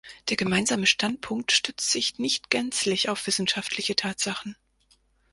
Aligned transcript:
Der 0.29 0.35
gemeinsame 0.35 0.87
Standpunkt 0.87 1.51
stützt 1.51 1.91
sich 1.91 2.17
nicht 2.17 2.49
gänzlich 2.49 3.09
auf 3.09 3.27
wissenschaftliche 3.27 3.95
Tatsachen. 3.95 4.55